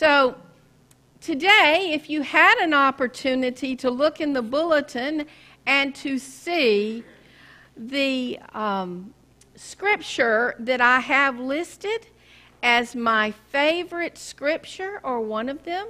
So, 0.00 0.34
today, 1.20 1.90
if 1.92 2.08
you 2.08 2.22
had 2.22 2.56
an 2.56 2.72
opportunity 2.72 3.76
to 3.76 3.90
look 3.90 4.18
in 4.18 4.32
the 4.32 4.40
bulletin 4.40 5.26
and 5.66 5.94
to 5.96 6.18
see 6.18 7.04
the 7.76 8.38
um, 8.54 9.12
scripture 9.56 10.54
that 10.58 10.80
I 10.80 11.00
have 11.00 11.38
listed 11.38 12.06
as 12.62 12.96
my 12.96 13.32
favorite 13.50 14.16
scripture 14.16 15.00
or 15.02 15.20
one 15.20 15.50
of 15.50 15.64
them, 15.64 15.86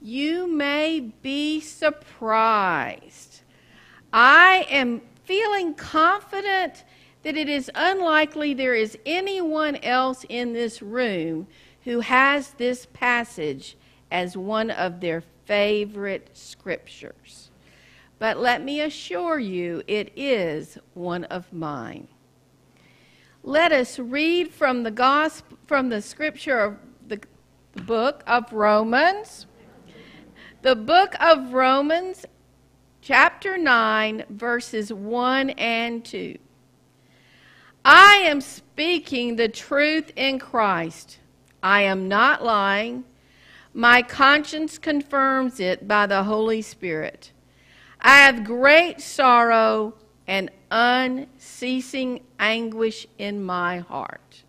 you 0.00 0.46
may 0.46 1.00
be 1.00 1.58
surprised. 1.58 3.40
I 4.12 4.64
am 4.70 5.02
feeling 5.24 5.74
confident 5.74 6.84
that 7.24 7.36
it 7.36 7.48
is 7.48 7.68
unlikely 7.74 8.54
there 8.54 8.76
is 8.76 8.96
anyone 9.04 9.74
else 9.74 10.24
in 10.28 10.52
this 10.52 10.80
room 10.80 11.48
who 11.86 12.00
has 12.00 12.50
this 12.54 12.84
passage 12.92 13.76
as 14.10 14.36
one 14.36 14.72
of 14.72 15.00
their 15.00 15.22
favorite 15.44 16.28
scriptures. 16.32 17.48
But 18.18 18.38
let 18.38 18.62
me 18.64 18.80
assure 18.80 19.38
you, 19.38 19.82
it 19.86 20.12
is 20.16 20.78
one 20.94 21.24
of 21.24 21.52
mine. 21.52 22.08
Let 23.44 23.70
us 23.70 24.00
read 24.00 24.50
from 24.50 24.82
the 24.82 24.90
gospel, 24.90 25.58
from 25.66 25.88
the 25.88 26.02
scripture 26.02 26.58
of 26.58 26.76
the, 27.06 27.20
book 27.84 28.24
of 28.26 28.52
Romans. 28.52 29.46
The 30.62 30.74
book 30.74 31.14
of 31.20 31.52
Romans, 31.52 32.26
chapter 33.00 33.56
9, 33.56 34.24
verses 34.30 34.92
1 34.92 35.50
and 35.50 36.04
2. 36.04 36.36
I 37.84 38.16
am 38.24 38.40
speaking 38.40 39.36
the 39.36 39.48
truth 39.48 40.10
in 40.16 40.40
Christ. 40.40 41.18
I 41.62 41.82
am 41.82 42.08
not 42.08 42.44
lying. 42.44 43.04
My 43.74 44.02
conscience 44.02 44.78
confirms 44.78 45.60
it 45.60 45.86
by 45.86 46.06
the 46.06 46.24
Holy 46.24 46.62
Spirit. 46.62 47.32
I 48.00 48.18
have 48.18 48.44
great 48.44 49.00
sorrow 49.00 49.94
and 50.26 50.50
unceasing 50.70 52.20
anguish 52.38 53.06
in 53.18 53.42
my 53.44 53.78
heart. 53.78 54.44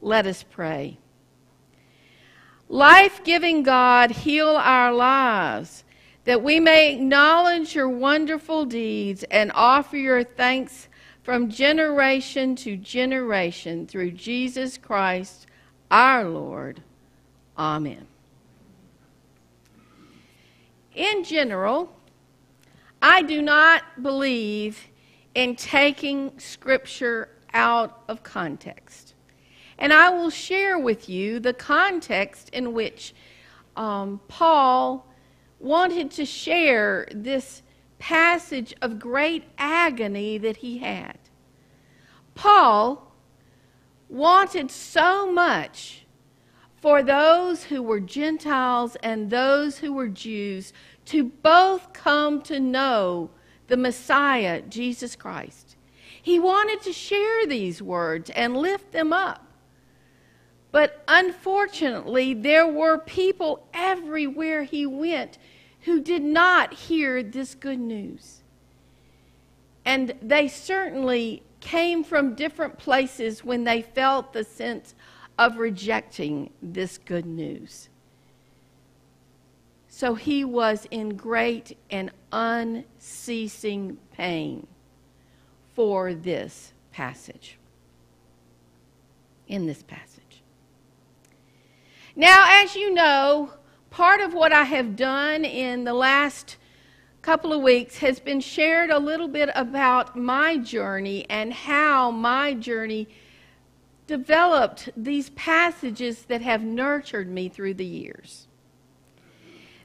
Let 0.00 0.26
us 0.26 0.42
pray. 0.42 0.98
Life 2.68 3.22
giving 3.24 3.62
God, 3.62 4.10
heal 4.10 4.48
our 4.48 4.92
lives 4.92 5.84
that 6.26 6.42
we 6.42 6.58
may 6.58 6.92
acknowledge 6.92 7.74
your 7.74 7.88
wonderful 7.88 8.64
deeds 8.64 9.24
and 9.30 9.52
offer 9.54 9.96
your 9.96 10.24
thanks 10.24 10.88
from 11.22 11.48
generation 11.48 12.56
to 12.56 12.76
generation 12.76 13.86
through 13.86 14.10
Jesus 14.10 14.76
Christ 14.76 15.46
our 15.90 16.24
Lord. 16.24 16.82
Amen. 17.58 18.06
In 20.94 21.24
general, 21.24 21.92
I 23.02 23.22
do 23.22 23.42
not 23.42 24.02
believe 24.02 24.88
in 25.34 25.54
taking 25.56 26.38
Scripture 26.38 27.28
out 27.52 28.02
of 28.08 28.22
context. 28.22 29.14
And 29.78 29.92
I 29.92 30.08
will 30.08 30.30
share 30.30 30.78
with 30.78 31.08
you 31.08 31.38
the 31.38 31.52
context 31.52 32.48
in 32.50 32.72
which 32.72 33.14
um, 33.76 34.20
Paul 34.28 35.06
wanted 35.60 36.10
to 36.12 36.24
share 36.24 37.06
this 37.12 37.62
passage 37.98 38.74
of 38.80 38.98
great 38.98 39.44
agony 39.58 40.38
that 40.38 40.58
he 40.58 40.78
had. 40.78 41.18
Paul 42.34 43.05
wanted 44.08 44.70
so 44.70 45.30
much 45.30 46.06
for 46.80 47.02
those 47.02 47.64
who 47.64 47.82
were 47.82 48.00
Gentiles 48.00 48.96
and 49.02 49.30
those 49.30 49.78
who 49.78 49.92
were 49.92 50.08
Jews 50.08 50.72
to 51.06 51.24
both 51.24 51.92
come 51.92 52.42
to 52.42 52.60
know 52.60 53.30
the 53.68 53.76
Messiah, 53.76 54.62
Jesus 54.62 55.16
Christ. 55.16 55.76
He 56.22 56.38
wanted 56.38 56.82
to 56.82 56.92
share 56.92 57.46
these 57.46 57.80
words 57.80 58.30
and 58.30 58.56
lift 58.56 58.92
them 58.92 59.12
up. 59.12 59.46
But 60.72 61.02
unfortunately, 61.08 62.34
there 62.34 62.66
were 62.66 62.98
people 62.98 63.66
everywhere 63.72 64.64
he 64.64 64.86
went 64.86 65.38
who 65.82 66.00
did 66.00 66.22
not 66.22 66.74
hear 66.74 67.22
this 67.22 67.54
good 67.54 67.78
news. 67.78 68.42
And 69.84 70.14
they 70.20 70.48
certainly 70.48 71.44
came 71.66 72.04
from 72.04 72.36
different 72.36 72.78
places 72.78 73.44
when 73.44 73.64
they 73.64 73.82
felt 73.82 74.32
the 74.32 74.44
sense 74.44 74.94
of 75.36 75.58
rejecting 75.58 76.48
this 76.62 76.96
good 76.96 77.26
news. 77.26 77.88
So 79.88 80.14
he 80.14 80.44
was 80.44 80.86
in 80.92 81.16
great 81.16 81.76
and 81.90 82.12
unceasing 82.30 83.98
pain 84.12 84.68
for 85.74 86.14
this 86.14 86.72
passage. 86.92 87.58
In 89.48 89.66
this 89.66 89.82
passage. 89.82 90.42
Now, 92.14 92.62
as 92.62 92.76
you 92.76 92.94
know, 92.94 93.50
part 93.90 94.20
of 94.20 94.32
what 94.34 94.52
I 94.52 94.62
have 94.62 94.94
done 94.94 95.44
in 95.44 95.82
the 95.82 95.94
last 95.94 96.58
couple 97.26 97.52
of 97.52 97.60
weeks 97.60 97.98
has 97.98 98.20
been 98.20 98.38
shared 98.38 98.88
a 98.88 99.00
little 99.00 99.26
bit 99.26 99.50
about 99.56 100.14
my 100.14 100.56
journey 100.56 101.26
and 101.28 101.52
how 101.52 102.08
my 102.08 102.54
journey 102.54 103.08
developed 104.06 104.88
these 104.96 105.30
passages 105.30 106.22
that 106.26 106.40
have 106.40 106.62
nurtured 106.62 107.28
me 107.28 107.48
through 107.48 107.74
the 107.74 107.84
years. 107.84 108.46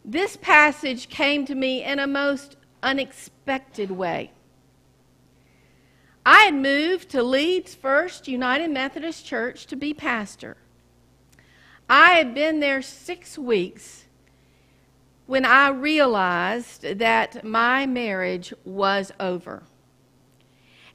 This 0.05 0.37
passage 0.37 1.09
came 1.09 1.43
to 1.47 1.55
me 1.55 1.83
in 1.83 1.97
a 1.97 2.05
most 2.05 2.57
unexpected 2.83 3.89
way. 3.89 4.29
I 6.23 6.41
had 6.43 6.53
moved 6.53 7.09
to 7.09 7.23
Leeds 7.23 7.73
First 7.73 8.27
United 8.27 8.69
Methodist 8.69 9.25
Church 9.25 9.65
to 9.65 9.75
be 9.75 9.95
pastor. 9.95 10.57
I 11.89 12.11
had 12.11 12.35
been 12.35 12.59
there 12.59 12.83
six 12.83 13.35
weeks 13.35 14.00
when 15.31 15.45
I 15.45 15.69
realized 15.69 16.81
that 16.81 17.45
my 17.45 17.85
marriage 17.85 18.53
was 18.65 19.13
over. 19.17 19.63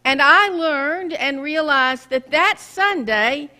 And 0.05 0.21
I 0.21 0.49
learned 0.49 1.15
and 1.15 1.41
realized 1.41 2.11
that 2.11 2.31
that 2.33 2.59
Sunday 2.59 3.51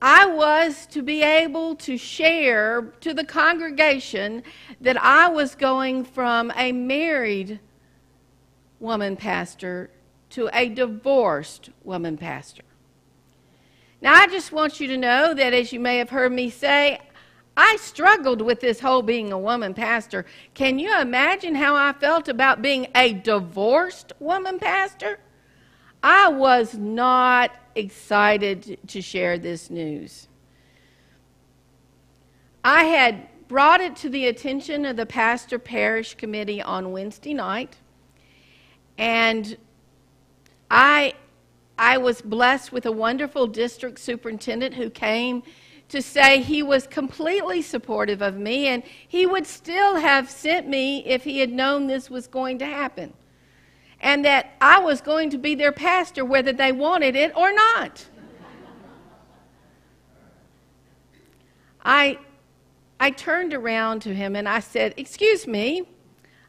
I 0.00 0.24
was 0.24 0.86
to 0.86 1.02
be 1.02 1.22
able 1.22 1.76
to 1.76 1.98
share 1.98 2.80
to 3.02 3.12
the 3.12 3.24
congregation 3.26 4.42
that 4.80 4.96
I 5.04 5.28
was 5.28 5.54
going 5.54 6.04
from 6.04 6.50
a 6.56 6.72
married 6.72 7.60
woman 8.78 9.16
pastor 9.16 9.90
to 10.30 10.48
a 10.54 10.70
divorced 10.70 11.68
woman 11.84 12.16
pastor. 12.16 12.62
Now, 14.00 14.14
I 14.14 14.28
just 14.28 14.50
want 14.50 14.80
you 14.80 14.86
to 14.86 14.96
know 14.96 15.34
that, 15.34 15.52
as 15.52 15.74
you 15.74 15.78
may 15.78 15.98
have 15.98 16.08
heard 16.08 16.32
me 16.32 16.48
say, 16.48 17.00
I 17.56 17.76
struggled 17.80 18.40
with 18.40 18.60
this 18.60 18.80
whole 18.80 19.02
being 19.02 19.32
a 19.32 19.38
woman 19.38 19.74
pastor. 19.74 20.24
Can 20.54 20.78
you 20.78 20.98
imagine 21.00 21.54
how 21.54 21.76
I 21.76 21.92
felt 21.92 22.28
about 22.28 22.62
being 22.62 22.86
a 22.94 23.12
divorced 23.12 24.12
woman 24.18 24.58
pastor? 24.58 25.18
I 26.02 26.28
was 26.28 26.74
not 26.76 27.52
excited 27.74 28.78
to 28.88 29.02
share 29.02 29.38
this 29.38 29.70
news. 29.70 30.28
I 32.64 32.84
had 32.84 33.28
brought 33.48 33.80
it 33.80 33.96
to 33.96 34.08
the 34.08 34.26
attention 34.26 34.84
of 34.84 34.96
the 34.96 35.06
pastor 35.06 35.58
parish 35.58 36.14
committee 36.14 36.62
on 36.62 36.92
Wednesday 36.92 37.34
night, 37.34 37.76
and 38.96 39.56
I 40.70 41.14
I 41.78 41.96
was 41.96 42.20
blessed 42.20 42.72
with 42.72 42.84
a 42.84 42.92
wonderful 42.92 43.46
district 43.46 43.98
superintendent 43.98 44.74
who 44.74 44.90
came 44.90 45.42
to 45.90 46.00
say 46.00 46.40
he 46.40 46.62
was 46.62 46.86
completely 46.86 47.62
supportive 47.62 48.22
of 48.22 48.36
me 48.36 48.68
and 48.68 48.82
he 49.06 49.26
would 49.26 49.46
still 49.46 49.96
have 49.96 50.30
sent 50.30 50.66
me 50.66 51.04
if 51.04 51.24
he 51.24 51.40
had 51.40 51.50
known 51.50 51.86
this 51.86 52.08
was 52.08 52.26
going 52.26 52.58
to 52.58 52.66
happen 52.66 53.12
and 54.00 54.24
that 54.24 54.52
I 54.60 54.78
was 54.78 55.00
going 55.00 55.30
to 55.30 55.38
be 55.38 55.54
their 55.54 55.72
pastor 55.72 56.24
whether 56.24 56.52
they 56.52 56.72
wanted 56.72 57.16
it 57.16 57.36
or 57.36 57.52
not. 57.52 58.06
I, 61.82 62.18
I 62.98 63.10
turned 63.10 63.54
around 63.54 64.00
to 64.02 64.14
him 64.14 64.36
and 64.36 64.48
I 64.48 64.60
said, 64.60 64.94
Excuse 64.96 65.46
me, 65.46 65.88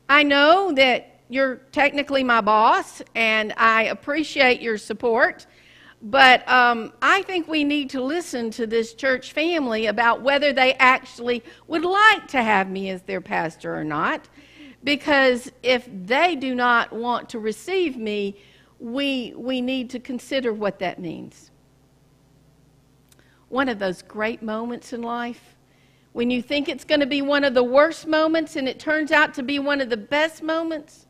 I 0.10 0.24
know 0.24 0.72
that 0.74 1.22
you're 1.30 1.56
technically 1.72 2.24
my 2.24 2.42
boss 2.42 3.02
and 3.16 3.54
I 3.56 3.84
appreciate 3.84 4.62
your 4.62 4.78
support, 4.78 5.48
but 6.02 6.48
um, 6.50 6.94
I 7.02 7.22
think 7.24 7.48
we 7.48 7.64
need 7.64 7.90
to 7.92 8.02
listen 8.02 8.52
to 8.52 8.66
this 8.68 8.94
church 8.94 9.34
family 9.34 9.86
about 9.86 10.22
whether 10.22 10.54
they 10.54 10.74
actually 10.76 11.44
would 11.68 11.86
like 11.86 12.28
to 12.30 12.42
have 12.42 12.70
me 12.70 12.90
as 12.90 13.04
their 13.04 13.22
pastor 13.22 13.76
or 13.76 13.84
not. 13.84 14.28
Because 14.84 15.52
if 15.62 15.88
they 16.06 16.36
do 16.36 16.56
not 16.56 16.92
want 16.92 17.30
to 17.30 17.40
receive 17.40 17.98
me, 17.98 18.36
we, 18.80 19.34
we 19.38 19.62
need 19.62 19.92
to 19.92 20.00
consider 20.00 20.54
what 20.54 20.80
that 20.80 21.00
means. 21.00 21.52
One 23.50 23.70
of 23.70 23.78
those 23.78 24.02
great 24.02 24.42
moments 24.42 24.94
in 24.94 25.04
life 25.04 25.56
When 26.14 26.30
you 26.30 26.42
think 26.42 26.68
it's 26.68 26.84
going 26.84 27.00
to 27.00 27.06
be 27.06 27.22
one 27.22 27.44
of 27.44 27.54
the 27.54 27.64
worst 27.64 28.06
moments 28.08 28.56
and 28.56 28.68
it 28.68 28.80
turns 28.80 29.12
out 29.12 29.34
to 29.36 29.44
be 29.44 29.60
one 29.60 29.80
of 29.82 29.90
the 29.90 29.98
best 29.98 30.44
moments? 30.44 31.06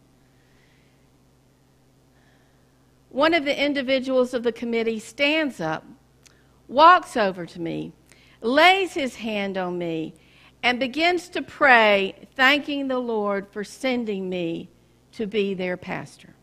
One 3.12 3.34
of 3.34 3.44
the 3.44 3.63
individuals 3.63 4.34
of 4.34 4.44
the 4.44 4.54
committee 4.54 5.00
stands 5.00 5.60
up, 5.60 5.86
walks 6.69 7.18
over 7.18 7.46
to 7.46 7.60
me, 7.60 7.92
lays 8.40 8.94
his 8.94 9.18
hand 9.18 9.58
on 9.58 9.78
me, 9.78 10.13
and 10.63 10.80
begins 10.80 11.28
to 11.30 11.42
pray, 11.42 12.16
thanking 12.36 12.88
the 12.88 13.00
Lord 13.00 13.48
for 13.52 13.66
sending 13.66 14.30
me 14.30 14.69
to 15.12 15.28
be 15.28 15.54
their 15.54 15.75
pastor. 15.75 16.34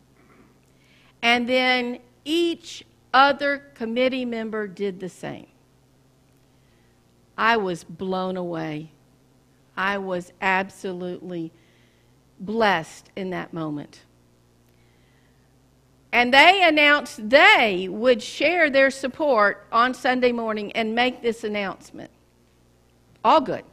And 1.23 1.49
then 1.49 1.99
each 2.23 2.85
other 3.13 3.57
committee 3.73 4.25
member 4.25 4.67
did 4.67 4.99
the 4.99 5.09
same. 5.09 5.47
I 7.35 7.57
was 7.57 7.83
blown 7.83 8.37
away. 8.37 8.91
I 9.75 9.97
was 9.97 10.33
absolutely 10.39 11.51
blessed 12.39 13.09
in 13.15 13.31
that 13.31 13.53
moment. 13.53 14.01
And 16.11 16.33
they 16.33 16.63
announced 16.67 17.29
they 17.29 17.87
would 17.89 18.21
share 18.21 18.69
their 18.69 18.89
support 18.89 19.67
on 19.71 19.93
Sunday 19.93 20.31
morning 20.31 20.71
and 20.71 20.95
make 20.95 21.21
this 21.21 21.43
announcement. 21.43 22.09
All 23.23 23.41
good. 23.41 23.63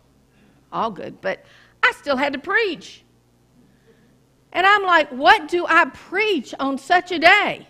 All 0.73 0.91
good. 0.91 1.21
But 1.21 1.45
I 1.83 1.93
still 1.93 2.17
had 2.17 2.35
to 2.35 2.39
preach. 2.39 3.03
And 4.53 4.67
I'm 4.67 4.83
like, 4.83 5.11
what 5.11 5.49
do 5.49 5.67
I 5.67 5.87
preach 5.87 6.55
on 6.61 6.79
such 6.79 7.11
a 7.13 7.19
day? 7.19 7.67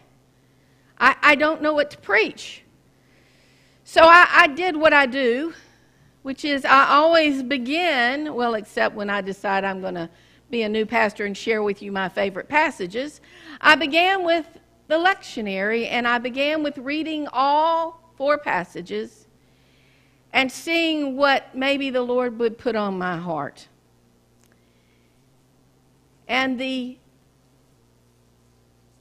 I, 0.98 1.16
I 1.22 1.34
don't 1.34 1.62
know 1.62 1.74
what 1.74 1.90
to 1.92 1.98
preach. 1.98 2.62
So 3.84 4.02
I, 4.02 4.26
I 4.30 4.46
did 4.48 4.76
what 4.76 4.92
I 4.92 5.06
do 5.06 5.52
which 6.26 6.44
is 6.44 6.64
I 6.64 6.88
always 6.88 7.40
begin, 7.44 8.34
well, 8.34 8.54
except 8.54 8.96
when 8.96 9.08
I 9.08 9.20
decide 9.20 9.62
I'm 9.62 9.80
going 9.80 9.94
to 9.94 10.10
be 10.50 10.62
a 10.62 10.68
new 10.68 10.86
pastor 10.86 11.24
and 11.24 11.36
share 11.36 11.62
with 11.62 11.82
you 11.82 11.92
my 11.92 12.08
favorite 12.08 12.48
passages. 12.48 13.20
I 13.60 13.74
began 13.74 14.24
with 14.24 14.46
the 14.88 14.96
lectionary 14.96 15.88
and 15.90 16.06
I 16.06 16.18
began 16.18 16.62
with 16.62 16.78
reading 16.78 17.28
all 17.32 18.00
four 18.16 18.38
passages 18.38 19.26
and 20.32 20.50
seeing 20.50 21.16
what 21.16 21.54
maybe 21.54 21.90
the 21.90 22.02
Lord 22.02 22.38
would 22.38 22.58
put 22.58 22.76
on 22.76 22.98
my 22.98 23.16
heart. 23.16 23.68
And 26.28 26.58
the 26.58 26.98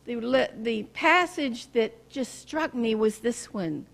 the, 0.05 0.49
the 0.61 0.83
passage 0.93 1.71
that 1.73 2.09
just 2.09 2.39
struck 2.39 2.75
me 2.75 2.93
was 2.93 3.19
this 3.19 3.53
one 3.53 3.87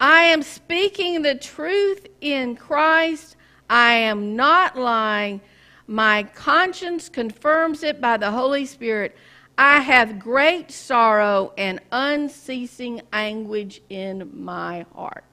I 0.00 0.22
am 0.24 0.42
speaking 0.42 1.22
the 1.22 1.34
truth 1.34 2.06
in 2.20 2.56
Christ. 2.56 3.36
I 3.68 3.94
am 3.94 4.36
not 4.36 4.76
lying. 4.76 5.40
My 5.86 6.24
conscience 6.34 7.08
confirms 7.08 7.82
it 7.82 8.00
by 8.00 8.16
the 8.16 8.30
Holy 8.30 8.66
Spirit. 8.66 9.16
I 9.56 9.80
have 9.80 10.18
great 10.18 10.70
sorrow 10.70 11.52
and 11.56 11.80
unceasing 11.92 13.02
anguish 13.12 13.80
in 13.88 14.30
my 14.32 14.84
heart. 14.94 15.24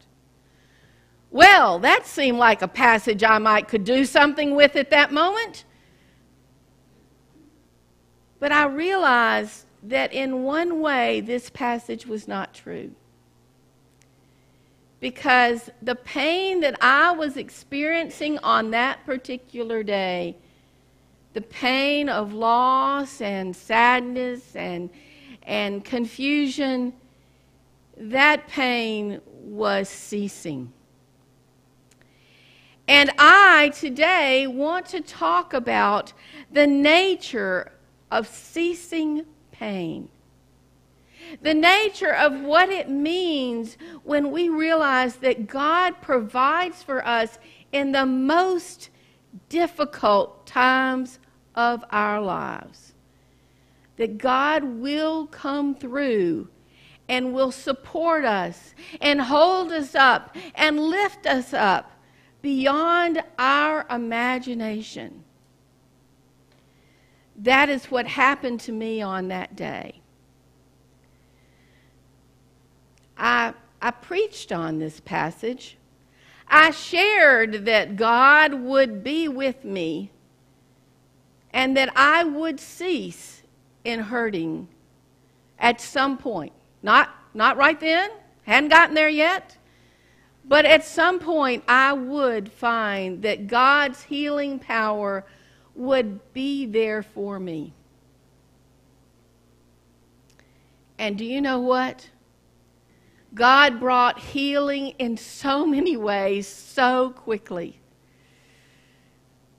Well, 1.32 1.80
that 1.80 2.06
seemed 2.06 2.38
like 2.38 2.62
a 2.62 2.68
passage 2.68 3.24
I 3.24 3.40
might 3.40 3.68
could 3.68 3.84
do 3.84 4.06
something 4.06 4.54
with 4.56 4.76
at 4.76 4.92
that 4.92 5.12
moment. 5.12 5.66
But 8.40 8.52
I 8.52 8.66
realized 8.66 9.66
that 9.82 10.14
in 10.14 10.44
one 10.44 10.80
way 10.80 11.22
this 11.22 11.50
passage 11.50 12.06
was 12.06 12.28
not 12.28 12.54
true 12.54 12.92
because 15.04 15.70
the 15.82 15.96
pain 15.96 16.62
that 16.62 16.78
I 16.82 17.12
was 17.12 17.36
experiencing 17.36 18.38
on 18.40 18.72
that 18.72 19.06
particular 19.06 19.84
day, 19.84 20.38
the 21.34 21.42
pain 21.42 22.10
of 22.10 22.34
loss 22.34 23.22
and 23.22 23.56
sadness 23.56 24.56
and, 24.56 24.90
and 25.44 25.84
confusion, 25.84 26.94
that 27.98 28.48
pain 28.48 29.22
was 29.28 29.90
ceasing. 29.90 30.72
And 32.88 33.12
I 33.18 33.72
today 33.76 34.46
want 34.48 34.88
to 34.88 35.02
talk 35.02 35.54
about 35.54 36.14
the 36.52 36.68
nature 36.68 37.72
of 38.12 38.28
ceasing 38.28 39.26
pain 39.52 40.10
the 41.42 41.54
nature 41.54 42.14
of 42.14 42.42
what 42.42 42.70
it 42.70 42.90
means 42.90 43.78
when 44.04 44.32
we 44.32 44.50
realize 44.50 45.16
that 45.18 45.48
God 45.48 46.02
provides 46.02 46.84
for 46.84 47.06
us 47.06 47.40
in 47.72 47.92
the 47.92 48.06
most 48.06 48.90
difficult 49.50 50.46
times 50.46 51.20
of 51.56 51.84
our 51.92 52.22
lives. 52.22 52.94
That 53.98 54.18
God 54.18 54.64
will 54.64 55.28
come 55.28 55.76
through 55.76 56.48
and 57.08 57.34
will 57.34 57.52
support 57.52 58.26
us 58.26 58.74
and 59.02 59.22
hold 59.22 59.72
us 59.72 59.94
up 59.94 60.36
and 60.56 60.80
lift 60.80 61.28
us 61.28 61.54
up 61.54 61.92
beyond 62.42 63.22
our 63.38 63.86
imagination. 63.90 65.24
That 67.36 67.70
is 67.70 67.86
what 67.86 68.08
happened 68.08 68.60
to 68.62 68.72
me 68.72 69.02
on 69.02 69.28
that 69.30 69.56
day. 69.56 70.02
I, 73.18 73.54
I 73.82 73.92
preached 73.92 74.52
on 74.52 74.80
this 74.80 75.00
passage. 75.00 75.78
I 76.48 76.72
shared 76.72 77.66
that 77.66 77.96
God 77.96 78.54
would 78.54 79.04
be 79.04 79.28
with 79.28 79.64
me 79.64 80.12
and 81.54 81.78
that 81.78 81.90
I 81.96 82.24
would 82.24 82.60
cease 82.60 83.44
in 83.84 84.00
hurting 84.00 84.68
at 85.60 85.80
some 85.80 86.18
point. 86.18 86.52
Not, 86.82 87.10
not 87.34 87.56
right 87.58 87.80
then, 87.80 88.10
hadn't 88.44 88.70
gotten 88.70 88.96
there 88.96 89.10
yet, 89.10 89.56
but 90.46 90.66
at 90.66 90.84
some 90.84 91.20
point 91.20 91.64
I 91.68 91.94
would 91.94 92.52
find 92.52 93.22
that 93.22 93.48
God's 93.48 94.04
healing 94.04 94.60
power 94.60 95.26
would 95.76 96.34
be 96.34 96.66
there 96.66 97.04
for 97.04 97.40
me. 97.40 97.74
And 100.98 101.18
do 101.18 101.26
you 101.26 101.42
know 101.42 101.60
what? 101.60 102.10
God 103.34 103.80
brought 103.80 104.20
healing 104.20 104.90
in 105.00 105.18
so 105.18 105.66
many 105.66 105.98
ways 105.98 106.48
so 106.48 107.10
quickly. 107.12 107.80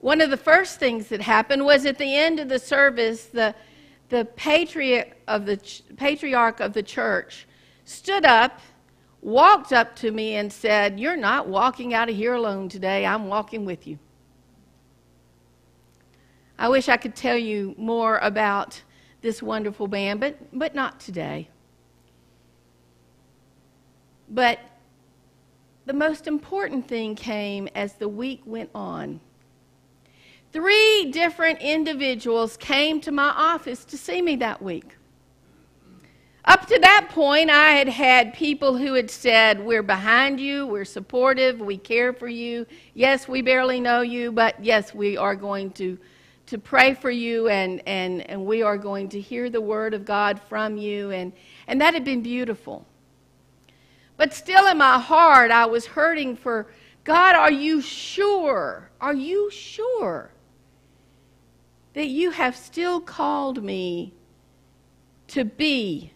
One 0.05 0.21
of 0.21 0.29
the 0.29 0.37
first 0.37 0.79
things 0.79 1.09
that 1.09 1.23
happened 1.23 1.65
was 1.65 1.87
at 1.87 1.97
the 1.97 2.15
end 2.15 2.39
of 2.39 2.51
the 2.51 2.59
service, 2.59 3.25
the, 3.25 3.55
the 4.11 4.27
patriarch 4.37 5.17
of 5.27 5.47
the, 5.47 5.57
patriarch 5.97 6.61
of 6.61 6.75
the 6.75 6.83
church 6.83 7.47
stood 7.87 8.27
up, 8.27 8.61
walked 9.23 9.73
up 9.73 9.97
to 9.97 10.11
me, 10.11 10.35
and 10.35 10.53
said, 10.53 11.01
You're 11.01 11.17
not 11.17 11.49
walking 11.49 11.95
out 11.95 12.11
of 12.11 12.17
here 12.17 12.35
alone 12.35 12.69
today. 12.69 13.07
I'm 13.07 13.29
walking 13.29 13.65
with 13.65 13.87
you. 13.87 13.99
I 16.59 16.69
wish 16.69 16.91
I 16.91 16.99
could 16.99 17.17
tell 17.17 17.39
you 17.39 17.75
more 17.79 18.19
about 18.19 18.83
this 19.23 19.43
wonderful 19.43 19.87
man, 19.87 20.19
but, 20.19 20.37
but 20.53 20.75
not 20.75 21.01
today. 21.01 21.49
But 24.29 24.59
the 25.87 25.95
most 25.95 26.27
important 26.27 26.87
thing 26.87 27.15
came 27.15 27.71
as 27.75 27.95
the 27.95 28.09
week 28.11 28.43
went 28.45 28.69
on. 28.75 29.23
Three 30.55 31.11
different 31.11 31.61
individuals 31.63 32.57
came 32.57 33.01
to 33.01 33.11
my 33.11 33.31
office 33.31 33.85
to 33.87 33.99
see 33.99 34.23
me 34.23 34.37
that 34.37 34.63
week. 34.63 34.97
Up 36.45 36.67
to 36.67 36.79
that 36.79 37.09
point, 37.11 37.51
I 37.51 37.73
had 37.73 37.89
had 37.89 38.35
people 38.35 38.79
who 38.79 38.95
had 38.95 39.11
said, 39.11 39.59
We're 39.59 39.83
behind 39.83 40.39
you, 40.39 40.69
we're 40.69 40.85
supportive, 40.85 41.59
we 41.59 41.77
care 41.77 42.13
for 42.13 42.29
you. 42.29 42.67
Yes, 42.95 43.27
we 43.27 43.43
barely 43.43 43.81
know 43.81 44.03
you, 44.03 44.31
but 44.31 44.65
yes, 44.65 44.95
we 44.95 45.17
are 45.17 45.35
going 45.35 45.73
to, 45.73 45.99
to 46.47 46.57
pray 46.57 46.95
for 46.95 47.11
you 47.11 47.49
and, 47.49 47.83
and, 47.85 48.21
and 48.31 48.47
we 48.47 48.63
are 48.63 48.79
going 48.79 49.09
to 49.09 49.21
hear 49.21 49.51
the 49.51 49.61
word 49.61 49.93
of 49.93 50.05
God 50.05 50.41
from 50.41 50.77
you. 50.77 51.11
And, 51.11 51.33
and 51.67 51.81
that 51.81 51.95
had 51.95 52.05
been 52.05 52.23
beautiful. 52.23 52.87
But 54.17 54.33
still 54.33 54.69
in 54.69 54.79
my 54.79 55.01
heart, 55.01 55.51
I 55.51 55.67
was 55.67 55.85
hurting 55.85 56.37
for 56.37 56.69
God, 57.03 57.35
are 57.35 57.51
you 57.51 57.81
sure? 57.81 58.89
Are 59.01 59.15
you 59.15 59.51
sure 59.51 60.31
that 61.95 62.07
you 62.07 62.33
have 62.33 62.57
still 62.57 63.01
called 63.01 63.63
me 63.63 64.13
to 65.29 65.45
be 65.45 66.13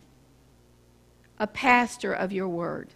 a 1.38 1.46
pastor 1.46 2.12
of 2.12 2.32
your 2.32 2.48
word? 2.48 2.90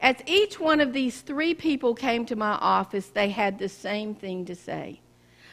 As 0.00 0.16
each 0.26 0.60
one 0.60 0.80
of 0.80 0.92
these 0.92 1.20
three 1.22 1.54
people 1.54 1.94
came 1.94 2.26
to 2.26 2.36
my 2.36 2.52
office, 2.52 3.08
they 3.08 3.30
had 3.30 3.58
the 3.58 3.68
same 3.68 4.14
thing 4.14 4.44
to 4.44 4.54
say. 4.54 5.00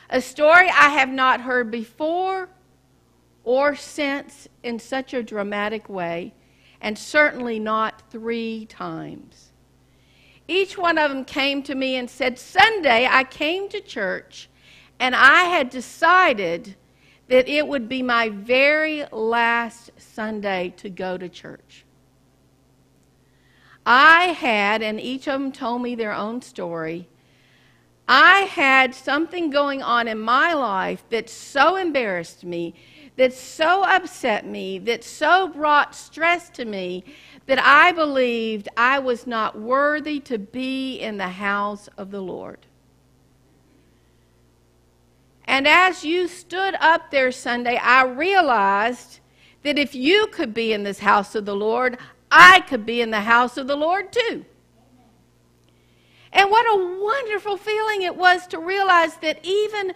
A 0.09 0.21
story 0.21 0.69
I 0.69 0.89
have 0.89 1.09
not 1.09 1.41
heard 1.41 1.71
before 1.71 2.49
or 3.43 3.75
since 3.75 4.47
in 4.61 4.77
such 4.77 5.13
a 5.13 5.23
dramatic 5.23 5.89
way 5.89 6.33
and 6.81 6.97
certainly 6.99 7.57
not 7.59 8.03
three 8.11 8.65
times. 8.65 9.52
Each 10.47 10.77
one 10.77 10.97
of 10.97 11.09
them 11.09 11.25
came 11.25 11.63
to 11.63 11.75
me 11.75 11.95
and 11.95 12.09
said, 12.09 12.37
Sunday 12.37 13.07
I 13.09 13.23
came 13.23 13.69
to 13.69 13.79
church 13.79 14.49
and 14.99 15.15
I 15.15 15.43
had 15.43 15.69
decided 15.69 16.75
that 17.27 17.47
it 17.47 17.67
would 17.67 17.87
be 17.87 18.01
my 18.01 18.29
very 18.29 19.05
last 19.11 19.91
Sunday 19.97 20.73
to 20.77 20.89
go 20.89 21.17
to 21.17 21.29
church. 21.29 21.85
I 23.85 24.27
had, 24.27 24.81
and 24.81 24.99
each 24.99 25.27
of 25.27 25.33
them 25.33 25.51
told 25.51 25.81
me 25.81 25.95
their 25.95 26.13
own 26.13 26.41
story, 26.41 27.07
I 28.07 28.41
had 28.41 28.93
something 28.93 29.49
going 29.49 29.81
on 29.81 30.07
in 30.07 30.19
my 30.19 30.53
life 30.53 31.03
that 31.09 31.29
so 31.29 31.77
embarrassed 31.77 32.43
me, 32.43 32.75
that 33.15 33.33
so 33.33 33.83
upset 33.83 34.45
me, 34.45 34.79
that 34.79 35.03
so 35.03 35.47
brought 35.47 35.95
stress 35.95 36.49
to 36.51 36.65
me, 36.65 37.03
that 37.45 37.59
I 37.59 37.91
believed 37.91 38.69
I 38.77 38.99
was 38.99 39.27
not 39.27 39.59
worthy 39.59 40.19
to 40.21 40.37
be 40.37 40.97
in 40.97 41.17
the 41.17 41.29
house 41.29 41.89
of 41.97 42.11
the 42.11 42.21
Lord. 42.21 42.65
And 45.45 45.67
as 45.67 46.05
you 46.05 46.27
stood 46.27 46.75
up 46.79 47.11
there 47.11 47.31
Sunday, 47.31 47.75
I 47.75 48.03
realized 48.05 49.19
that 49.63 49.77
if 49.77 49.93
you 49.93 50.27
could 50.27 50.53
be 50.53 50.71
in 50.71 50.83
this 50.83 50.99
house 50.99 51.35
of 51.35 51.45
the 51.45 51.55
Lord, 51.55 51.97
I 52.31 52.61
could 52.61 52.85
be 52.85 53.01
in 53.01 53.11
the 53.11 53.21
house 53.21 53.57
of 53.57 53.67
the 53.67 53.75
Lord 53.75 54.11
too. 54.13 54.45
And 56.31 56.49
what 56.49 56.65
a 56.65 57.03
wonderful 57.03 57.57
feeling 57.57 58.01
it 58.01 58.15
was 58.15 58.47
to 58.47 58.59
realize 58.59 59.17
that 59.17 59.39
even, 59.43 59.93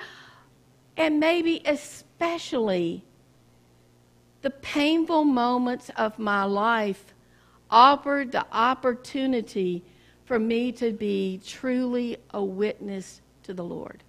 and 0.96 1.20
maybe 1.20 1.62
especially, 1.66 3.04
the 4.42 4.52
painful 4.52 5.24
moments 5.24 5.90
of 5.96 6.20
my 6.20 6.44
life 6.44 7.14
offered 7.70 8.32
the 8.32 8.46
opportunity 8.52 9.84
for 10.26 10.40
me 10.40 10.72
to 10.74 10.92
be 10.92 11.40
truly 11.46 12.18
a 12.32 12.44
witness 12.44 13.22
to 13.44 13.54
the 13.54 13.64
Lord. 13.64 14.04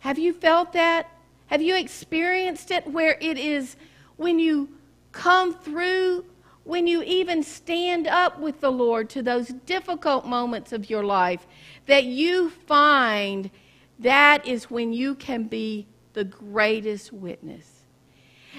Have 0.00 0.18
you 0.18 0.32
felt 0.32 0.72
that? 0.72 1.10
Have 1.46 1.62
you 1.62 1.76
experienced 1.76 2.70
it 2.70 2.86
where 2.86 3.18
it 3.20 3.38
is 3.38 3.76
when 4.16 4.38
you 4.38 4.68
come 5.12 5.54
through, 5.54 6.24
when 6.64 6.86
you 6.86 7.02
even 7.02 7.42
stand 7.42 8.06
up 8.06 8.38
with 8.38 8.60
the 8.60 8.70
Lord 8.70 9.10
to 9.10 9.22
those 9.22 9.48
difficult 9.66 10.26
moments 10.26 10.72
of 10.72 10.88
your 10.88 11.04
life, 11.04 11.46
that 11.86 12.04
you 12.04 12.50
find 12.50 13.50
that 13.98 14.46
is 14.46 14.70
when 14.70 14.92
you 14.92 15.14
can 15.14 15.44
be 15.44 15.86
the 16.12 16.24
greatest 16.24 17.12
witness? 17.12 17.82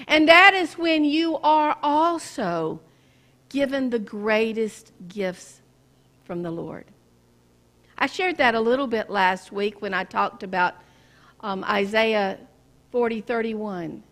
And 0.06 0.28
that 0.28 0.54
is 0.54 0.78
when 0.78 1.04
you 1.04 1.36
are 1.38 1.76
also 1.82 2.80
given 3.50 3.90
the 3.90 3.98
greatest 3.98 4.92
gifts 5.08 5.60
from 6.24 6.42
the 6.42 6.50
Lord. 6.50 6.86
I 7.98 8.06
shared 8.06 8.38
that 8.38 8.54
a 8.54 8.60
little 8.60 8.86
bit 8.86 9.10
last 9.10 9.52
week 9.52 9.82
when 9.82 9.92
I 9.92 10.04
talked 10.04 10.42
about 10.42 10.74
um, 11.40 11.62
Isaiah 11.64 12.38
40 12.92 13.20
31. 13.20 14.02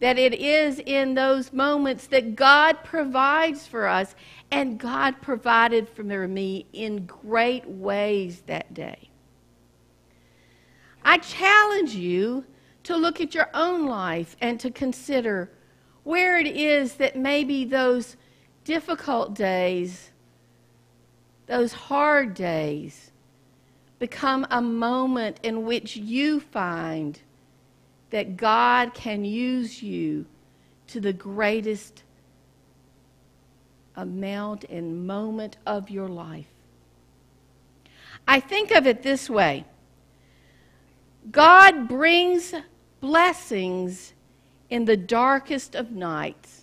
That 0.00 0.18
it 0.18 0.34
is 0.34 0.80
in 0.80 1.14
those 1.14 1.52
moments 1.52 2.08
that 2.08 2.34
God 2.34 2.82
provides 2.82 3.68
for 3.68 3.86
us, 3.86 4.16
and 4.50 4.80
God 4.80 5.22
provided 5.22 5.88
for 5.88 6.02
me 6.02 6.66
in 6.72 7.06
great 7.06 7.68
ways 7.68 8.42
that 8.46 8.74
day. 8.74 9.10
I 11.04 11.18
challenge 11.18 11.94
you 11.94 12.44
to 12.84 12.96
look 12.96 13.20
at 13.20 13.34
your 13.34 13.48
own 13.54 13.86
life 13.86 14.36
and 14.40 14.58
to 14.58 14.70
consider 14.70 15.50
where 16.02 16.36
it 16.36 16.48
is 16.48 16.94
that 16.94 17.16
maybe 17.16 17.64
those 17.64 18.16
difficult 18.64 19.34
days, 19.34 20.10
those 21.46 21.72
hard 21.72 22.34
days, 22.34 23.10
become 23.98 24.46
a 24.50 24.60
moment 24.60 25.38
in 25.42 25.64
which 25.64 25.96
you 25.96 26.40
find 26.40 27.20
that 28.10 28.36
God 28.36 28.94
can 28.94 29.24
use 29.24 29.82
you 29.82 30.26
to 30.88 31.00
the 31.00 31.12
greatest 31.12 32.02
amount 33.96 34.64
and 34.64 35.06
moment 35.06 35.56
of 35.66 35.90
your 35.90 36.08
life. 36.08 36.46
I 38.26 38.40
think 38.40 38.70
of 38.70 38.86
it 38.86 39.02
this 39.02 39.28
way 39.28 39.64
God 41.30 41.88
brings 41.88 42.54
blessings 43.00 44.12
in 44.70 44.84
the 44.84 44.96
darkest 44.96 45.74
of 45.74 45.92
nights 45.92 46.61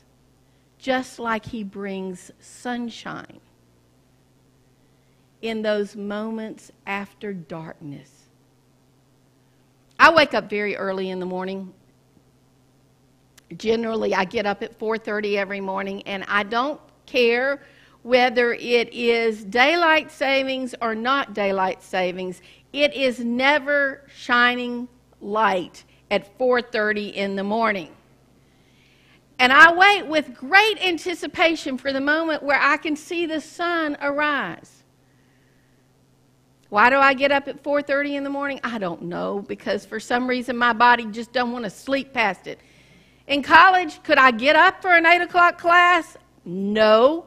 just 0.79 1.19
like 1.19 1.45
He 1.45 1.63
brings 1.63 2.31
sunshine 2.39 3.39
in 5.41 5.61
those 5.61 5.95
moments 5.95 6.71
after 6.87 7.33
darkness. 7.33 8.09
I 9.99 10.13
wake 10.13 10.33
up 10.33 10.49
very 10.49 10.75
early 10.75 11.09
in 11.09 11.19
the 11.19 11.25
morning. 11.25 11.73
Generally, 13.57 14.15
I 14.15 14.25
get 14.25 14.45
up 14.45 14.63
at 14.63 14.77
4:30 14.79 15.37
every 15.37 15.59
morning 15.59 16.01
and 16.03 16.23
I 16.27 16.43
don't 16.43 16.79
care 17.05 17.61
whether 18.03 18.53
it 18.53 18.93
is 18.93 19.43
daylight 19.43 20.09
savings 20.11 20.73
or 20.81 20.95
not 20.95 21.33
daylight 21.33 21.83
savings. 21.83 22.41
It 22.71 22.93
is 22.93 23.19
never 23.19 24.05
shining 24.15 24.87
light 25.19 25.83
at 26.09 26.37
4:30 26.37 27.09
in 27.09 27.35
the 27.35 27.43
morning. 27.43 27.93
And 29.39 29.53
I 29.53 29.73
wait 29.73 30.05
with 30.05 30.35
great 30.35 30.85
anticipation 30.85 31.77
for 31.77 31.93
the 31.93 32.01
moment 32.01 32.43
where 32.43 32.59
I 32.59 32.75
can 32.75 32.97
see 32.97 33.25
the 33.25 33.39
sun 33.39 33.97
arise. 34.01 34.83
Why 36.67 36.89
do 36.89 36.97
I 36.97 37.13
get 37.13 37.31
up 37.31 37.47
at 37.47 37.63
4:30 37.63 38.15
in 38.15 38.23
the 38.25 38.29
morning? 38.29 38.59
I 38.63 38.77
don't 38.77 39.03
know 39.03 39.39
because 39.47 39.85
for 39.85 39.99
some 39.99 40.27
reason 40.27 40.57
my 40.57 40.73
body 40.73 41.05
just 41.05 41.31
don't 41.31 41.51
want 41.51 41.63
to 41.63 41.69
sleep 41.69 42.13
past 42.13 42.47
it. 42.47 42.59
In 43.27 43.41
college, 43.41 44.03
could 44.03 44.17
I 44.17 44.31
get 44.31 44.55
up 44.55 44.81
for 44.81 44.93
an 44.95 45.05
8 45.05 45.21
o'clock 45.21 45.57
class? 45.57 46.17
No. 46.43 47.25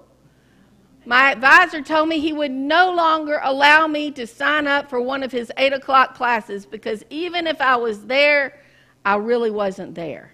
My 1.07 1.33
advisor 1.33 1.81
told 1.81 2.09
me 2.09 2.21
he 2.21 2.33
would 2.33 2.53
no 2.53 2.93
longer 2.93 3.41
allow 3.43 3.87
me 3.87 4.11
to 4.13 4.27
sign 4.27 4.69
up 4.69 4.91
for 4.91 5.01
one 5.01 5.23
of 5.23 5.33
his 5.33 5.51
8 5.57 5.73
o'clock 5.73 6.15
classes 6.15 6.67
because 6.67 7.05
even 7.09 7.47
if 7.47 7.61
I 7.61 7.77
was 7.77 8.05
there, 8.05 8.61
I 9.05 9.17
really 9.17 9.51
wasn't 9.51 9.95
there. 9.95 10.32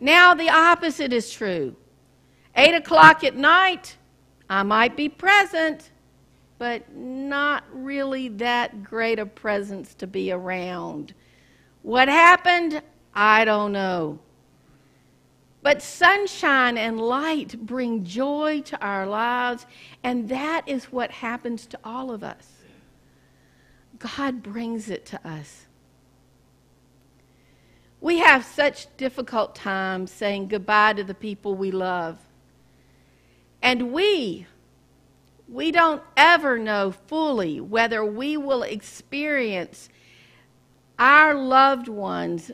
Now 0.00 0.34
the 0.34 0.50
opposite 0.50 1.12
is 1.12 1.30
true. 1.32 1.76
Eight 2.56 2.74
o'clock 2.74 3.24
at 3.24 3.36
night, 3.36 3.96
I 4.48 4.62
might 4.62 4.96
be 4.96 5.08
present, 5.08 5.90
but 6.58 6.94
not 6.94 7.64
really 7.72 8.28
that 8.28 8.84
great 8.84 9.18
a 9.18 9.26
presence 9.26 9.94
to 9.94 10.06
be 10.06 10.30
around. 10.30 11.14
What 11.82 12.08
happened? 12.08 12.82
I 13.14 13.44
don't 13.44 13.72
know. 13.72 14.18
But 15.62 15.82
sunshine 15.82 16.76
and 16.76 17.00
light 17.00 17.58
bring 17.64 18.04
joy 18.04 18.60
to 18.66 18.78
our 18.84 19.06
lives, 19.06 19.66
and 20.02 20.28
that 20.28 20.68
is 20.68 20.84
what 20.86 21.10
happens 21.10 21.66
to 21.68 21.78
all 21.82 22.10
of 22.10 22.22
us. 22.22 22.50
God 23.98 24.42
brings 24.42 24.90
it 24.90 25.06
to 25.06 25.28
us. 25.28 25.66
We 28.04 28.18
have 28.18 28.44
such 28.44 28.94
difficult 28.98 29.54
times 29.54 30.10
saying 30.10 30.48
goodbye 30.48 30.92
to 30.92 31.04
the 31.04 31.14
people 31.14 31.54
we 31.54 31.70
love. 31.70 32.18
And 33.62 33.94
we, 33.94 34.46
we 35.48 35.70
don't 35.70 36.02
ever 36.14 36.58
know 36.58 36.90
fully 36.90 37.62
whether 37.62 38.04
we 38.04 38.36
will 38.36 38.62
experience 38.62 39.88
our 40.98 41.34
loved 41.34 41.88
ones' 41.88 42.50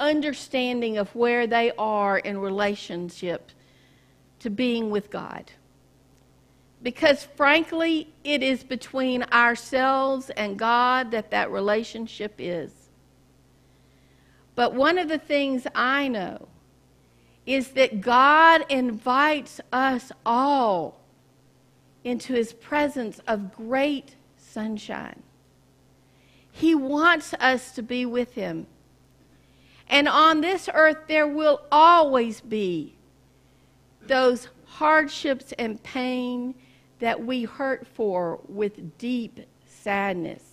understanding 0.00 0.98
of 0.98 1.14
where 1.14 1.46
they 1.46 1.70
are 1.78 2.18
in 2.18 2.38
relationship 2.38 3.52
to 4.40 4.50
being 4.50 4.90
with 4.90 5.08
God. 5.08 5.52
Because 6.82 7.22
frankly, 7.36 8.12
it 8.24 8.42
is 8.42 8.64
between 8.64 9.22
ourselves 9.22 10.30
and 10.30 10.58
God 10.58 11.12
that 11.12 11.30
that 11.30 11.52
relationship 11.52 12.34
is. 12.38 12.79
But 14.60 14.74
one 14.74 14.98
of 14.98 15.08
the 15.08 15.16
things 15.16 15.66
I 15.74 16.08
know 16.08 16.46
is 17.46 17.68
that 17.68 18.02
God 18.02 18.62
invites 18.68 19.58
us 19.72 20.12
all 20.26 21.00
into 22.04 22.34
his 22.34 22.52
presence 22.52 23.22
of 23.26 23.56
great 23.56 24.16
sunshine. 24.36 25.22
He 26.52 26.74
wants 26.74 27.32
us 27.40 27.72
to 27.72 27.82
be 27.82 28.04
with 28.04 28.34
him. 28.34 28.66
And 29.88 30.06
on 30.06 30.42
this 30.42 30.68
earth, 30.74 31.04
there 31.08 31.26
will 31.26 31.62
always 31.72 32.42
be 32.42 32.96
those 34.06 34.48
hardships 34.66 35.54
and 35.58 35.82
pain 35.82 36.54
that 36.98 37.24
we 37.24 37.44
hurt 37.44 37.86
for 37.86 38.38
with 38.46 38.98
deep 38.98 39.40
sadness 39.64 40.49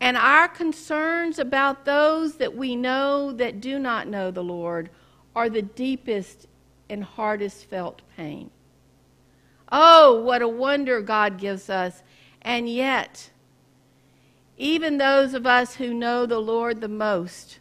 and 0.00 0.16
our 0.16 0.48
concerns 0.48 1.38
about 1.38 1.84
those 1.84 2.36
that 2.36 2.56
we 2.56 2.76
know 2.76 3.32
that 3.32 3.60
do 3.60 3.78
not 3.78 4.08
know 4.08 4.30
the 4.30 4.42
Lord 4.42 4.90
are 5.34 5.48
the 5.48 5.62
deepest 5.62 6.46
and 6.88 7.02
hardest 7.02 7.64
felt 7.68 8.02
pain. 8.16 8.50
Oh, 9.70 10.20
what 10.22 10.42
a 10.42 10.48
wonder 10.48 11.00
God 11.00 11.38
gives 11.38 11.70
us. 11.70 12.02
And 12.42 12.68
yet, 12.68 13.30
even 14.56 14.98
those 14.98 15.34
of 15.34 15.46
us 15.46 15.76
who 15.76 15.94
know 15.94 16.26
the 16.26 16.38
Lord 16.38 16.80
the 16.80 16.88
most 16.88 17.58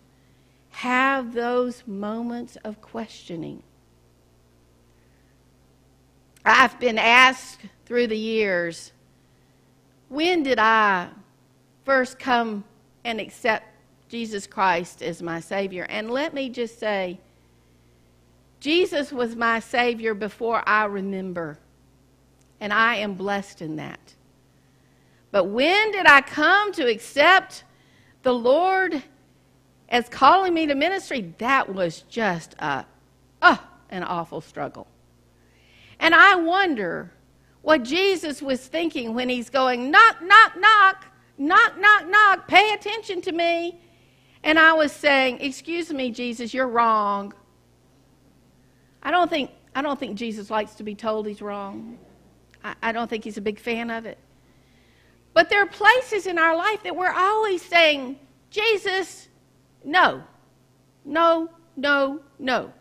have 0.72 1.34
those 1.34 1.84
moments 1.88 2.58
of 2.64 2.82
questioning. 2.82 3.64
I've 6.46 6.80
been 6.80 6.98
asked 6.98 7.62
through 7.86 8.08
the 8.08 8.18
years, 8.18 8.92
when 10.10 10.44
did 10.44 10.60
I 10.60 11.10
first 11.86 12.20
come 12.20 12.64
and 13.04 13.20
accept 13.20 13.68
Jesus 14.10 14.48
Christ 14.48 15.02
as 15.02 15.22
my 15.22 15.40
Savior? 15.40 15.86
And 15.90 16.10
let 16.10 16.34
me 16.34 16.50
just 16.50 16.80
say, 16.80 17.20
Jesus 18.60 19.12
was 19.12 19.36
my 19.36 19.60
Savior 19.60 20.14
before 20.14 20.64
I 20.66 20.86
remember, 20.86 21.58
and 22.62 22.72
I 22.72 22.96
am 22.96 23.16
blessed 23.16 23.62
in 23.62 23.76
that. 23.76 24.00
But 25.32 25.46
when 25.46 25.92
did 25.92 26.06
I 26.06 26.22
come 26.22 26.72
to 26.74 26.88
accept 26.88 27.64
the 28.22 28.34
Lord 28.34 29.04
as 29.90 30.08
calling 30.08 30.54
me 30.54 30.68
to 30.68 30.76
ministry? 30.76 31.34
That 31.40 31.74
was 31.74 32.04
just 32.04 32.56
a, 32.60 32.86
oh, 33.42 33.62
an 33.90 34.04
awful 34.04 34.42
struggle. 34.42 34.88
And 36.00 36.16
I 36.16 36.36
wonder 36.36 37.12
what 37.64 37.84
Jesus 37.84 38.42
was 38.42 38.66
thinking 38.66 39.14
when 39.14 39.28
he's 39.28 39.50
going, 39.50 39.90
knock, 39.90 40.22
knock, 40.22 40.54
knock, 40.58 41.06
knock, 41.38 41.80
knock, 41.80 42.08
knock, 42.08 42.48
pay 42.48 42.74
attention 42.74 43.22
to 43.22 43.32
me. 43.32 43.80
And 44.44 44.60
I 44.60 44.74
was 44.74 44.92
saying, 44.92 45.40
Excuse 45.42 45.92
me, 45.92 46.12
Jesus, 46.12 46.54
you're 46.54 46.68
wrong. 46.68 47.34
I 49.02 49.12
don't 49.12 49.30
think, 49.30 49.52
I 49.76 49.82
don't 49.82 50.00
think 50.00 50.18
Jesus 50.18 50.50
likes 50.50 50.76
to 50.76 50.84
be 50.84 50.96
told 50.96 51.28
he's 51.28 51.42
wrong. 51.42 51.98
I, 52.64 52.76
I 52.82 52.92
don't 52.92 53.10
think 53.10 53.24
he's 53.24 53.38
a 53.38 53.42
big 53.42 53.60
fan 53.60 53.90
of 53.90 54.06
it. 54.06 54.18
But 55.34 55.50
there 55.50 55.62
are 55.62 55.68
places 55.68 56.28
in 56.28 56.38
our 56.38 56.56
life 56.56 56.84
that 56.84 56.96
we're 56.96 57.12
always 57.12 57.62
saying, 57.62 58.20
Jesus, 58.50 59.28
no, 59.84 60.24
no, 61.04 61.50
no, 61.76 62.22
no. 62.40 62.72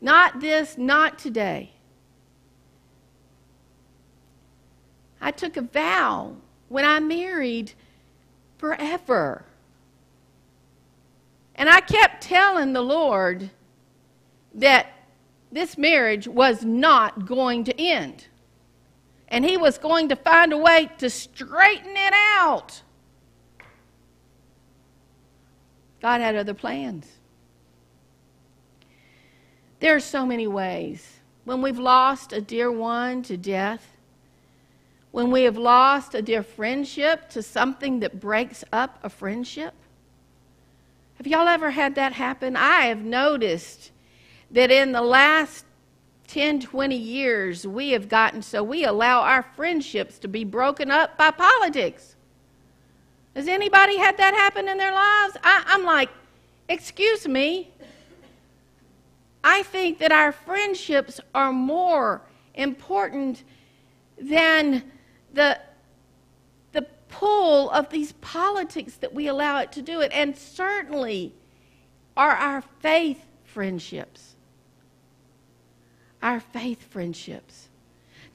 Not 0.00 0.40
this, 0.40 0.76
not 0.76 1.18
today. 1.18 1.72
I 5.20 5.30
took 5.30 5.56
a 5.56 5.62
vow 5.62 6.36
when 6.74 6.84
I 6.84 6.98
married 6.98 7.72
forever. 8.58 9.44
And 11.54 11.68
I 11.68 11.80
kept 11.80 12.24
telling 12.24 12.72
the 12.72 12.82
Lord 12.82 13.48
that 14.54 14.88
this 15.52 15.78
marriage 15.78 16.26
was 16.26 16.64
not 16.64 17.26
going 17.26 17.62
to 17.62 17.80
end. 17.80 18.26
And 19.28 19.44
He 19.44 19.56
was 19.56 19.78
going 19.78 20.08
to 20.08 20.16
find 20.16 20.52
a 20.52 20.58
way 20.58 20.90
to 20.98 21.08
straighten 21.10 21.96
it 21.96 22.12
out. 22.12 22.82
God 26.02 26.20
had 26.20 26.34
other 26.34 26.54
plans. 26.54 27.06
There 29.78 29.94
are 29.94 30.00
so 30.00 30.26
many 30.26 30.48
ways. 30.48 31.20
When 31.44 31.62
we've 31.62 31.78
lost 31.78 32.32
a 32.32 32.40
dear 32.40 32.72
one 32.72 33.22
to 33.22 33.36
death, 33.36 33.93
when 35.14 35.30
we 35.30 35.44
have 35.44 35.56
lost 35.56 36.12
a 36.16 36.20
dear 36.20 36.42
friendship 36.42 37.30
to 37.30 37.40
something 37.40 38.00
that 38.00 38.18
breaks 38.18 38.64
up 38.72 38.98
a 39.04 39.08
friendship? 39.08 39.72
Have 41.18 41.28
y'all 41.28 41.46
ever 41.46 41.70
had 41.70 41.94
that 41.94 42.14
happen? 42.14 42.56
I 42.56 42.86
have 42.86 42.98
noticed 42.98 43.92
that 44.50 44.72
in 44.72 44.90
the 44.90 45.02
last 45.02 45.66
10, 46.26 46.62
20 46.62 46.96
years, 46.96 47.64
we 47.64 47.90
have 47.90 48.08
gotten 48.08 48.42
so 48.42 48.64
we 48.64 48.84
allow 48.84 49.20
our 49.20 49.44
friendships 49.54 50.18
to 50.18 50.26
be 50.26 50.42
broken 50.42 50.90
up 50.90 51.16
by 51.16 51.30
politics. 51.30 52.16
Has 53.36 53.46
anybody 53.46 53.96
had 53.96 54.16
that 54.16 54.34
happen 54.34 54.66
in 54.66 54.78
their 54.78 54.92
lives? 54.92 55.36
I, 55.44 55.62
am 55.68 55.84
like, 55.84 56.10
excuse 56.68 57.28
me. 57.28 57.70
I 59.44 59.62
think 59.62 60.00
that 60.00 60.10
our 60.10 60.32
friendships 60.32 61.20
are 61.32 61.52
more 61.52 62.20
important 62.56 63.44
than 64.20 64.90
the, 65.34 65.58
the 66.72 66.82
pull 67.08 67.70
of 67.70 67.90
these 67.90 68.12
politics 68.12 68.94
that 68.96 69.14
we 69.14 69.26
allow 69.26 69.58
it 69.60 69.72
to 69.72 69.82
do 69.82 70.00
it. 70.00 70.12
And 70.12 70.36
certainly 70.36 71.32
are 72.16 72.32
our 72.32 72.62
faith 72.80 73.22
friendships. 73.44 74.34
Our 76.22 76.40
faith 76.40 76.82
friendships. 76.90 77.68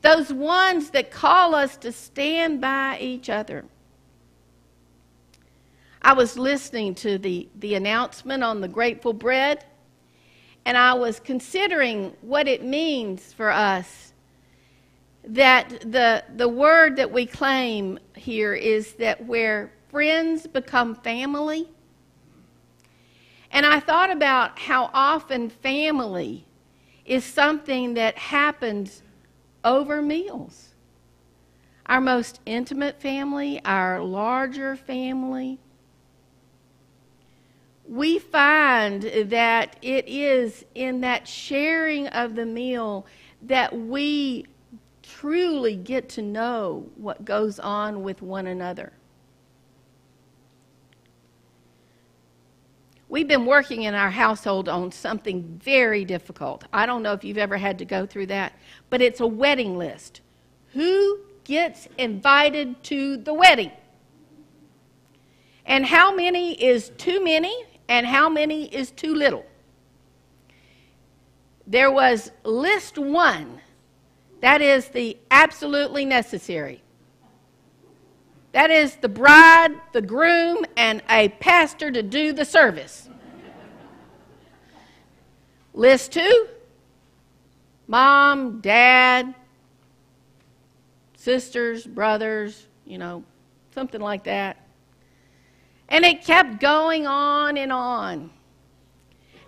Those 0.01 0.31
ones 0.31 0.91
that 0.91 1.11
call 1.11 1.55
us 1.55 1.75
to 1.77 1.91
stand 1.91 2.61
by 2.61 2.99
each 2.99 3.29
other. 3.29 3.65
I 6.01 6.13
was 6.13 6.37
listening 6.37 6.95
to 6.95 7.17
the, 7.17 7.49
the 7.59 7.75
announcement 7.75 8.43
on 8.43 8.61
the 8.61 8.69
grateful 8.69 9.11
bread, 9.11 9.65
and 10.65 10.77
I 10.77 10.93
was 10.93 11.19
considering 11.19 12.15
what 12.21 12.47
it 12.47 12.63
means 12.63 13.33
for 13.33 13.49
us 13.49 14.08
that 15.23 15.69
the, 15.81 16.23
the 16.35 16.47
word 16.47 16.95
that 16.95 17.11
we 17.11 17.25
claim 17.25 17.99
here 18.15 18.53
is 18.53 18.93
that 18.93 19.25
where 19.25 19.71
friends 19.89 20.47
become 20.47 20.95
family. 20.95 21.67
And 23.51 23.65
I 23.65 23.79
thought 23.79 24.11
about 24.11 24.59
how 24.59 24.89
often 24.93 25.49
family 25.49 26.45
is 27.05 27.25
something 27.25 27.95
that 27.95 28.17
happens 28.17 29.01
over 29.63 30.01
meals. 30.01 30.75
Our 31.87 31.99
most 31.99 32.39
intimate 32.45 33.01
family, 33.01 33.59
our 33.65 34.01
larger 34.01 34.75
family. 34.75 35.59
We 37.87 38.19
find 38.19 39.01
that 39.01 39.75
it 39.81 40.07
is 40.07 40.63
in 40.75 41.01
that 41.01 41.27
sharing 41.27 42.07
of 42.09 42.35
the 42.35 42.45
meal 42.45 43.07
that 43.41 43.75
we 43.75 44.45
truly 45.19 45.75
get 45.75 46.07
to 46.07 46.21
know 46.21 46.85
what 46.95 47.25
goes 47.25 47.59
on 47.59 48.03
with 48.03 48.21
one 48.21 48.47
another. 48.47 48.93
We've 53.09 53.27
been 53.27 53.45
working 53.45 53.83
in 53.83 53.95
our 53.95 54.11
household 54.11 54.69
on 54.69 54.93
something 54.93 55.59
very 55.61 56.05
difficult. 56.05 56.63
I 56.71 56.85
don't 56.85 57.03
know 57.03 57.11
if 57.11 57.25
you've 57.25 57.37
ever 57.37 57.57
had 57.57 57.79
to 57.79 57.85
go 57.85 58.05
through 58.05 58.27
that, 58.27 58.53
but 58.89 59.01
it's 59.01 59.19
a 59.19 59.27
wedding 59.27 59.77
list. 59.77 60.21
Who 60.73 61.19
gets 61.43 61.89
invited 61.97 62.81
to 62.83 63.17
the 63.17 63.33
wedding? 63.33 63.71
And 65.65 65.85
how 65.85 66.15
many 66.15 66.53
is 66.63 66.91
too 66.97 67.21
many, 67.21 67.65
and 67.89 68.05
how 68.05 68.29
many 68.29 68.73
is 68.73 68.91
too 68.91 69.15
little? 69.15 69.45
There 71.67 71.91
was 71.91 72.31
list 72.45 72.97
one 72.97 73.59
that 74.41 74.61
is 74.61 74.87
the 74.89 75.17
absolutely 75.31 76.05
necessary. 76.05 76.81
That 78.51 78.71
is 78.71 78.95
the 78.95 79.09
bride, 79.09 79.71
the 79.93 80.01
groom, 80.01 80.65
and 80.75 81.03
a 81.09 81.29
pastor 81.29 81.91
to 81.91 82.01
do 82.01 82.33
the 82.33 82.45
service. 82.45 83.09
List 85.73 86.11
two 86.11 86.47
mom, 87.87 88.61
dad, 88.61 89.33
sisters, 91.17 91.85
brothers, 91.85 92.67
you 92.85 92.97
know, 92.97 93.23
something 93.73 93.99
like 93.99 94.23
that. 94.23 94.65
And 95.89 96.05
it 96.05 96.23
kept 96.23 96.59
going 96.59 97.07
on 97.07 97.57
and 97.57 97.73
on. 97.73 98.29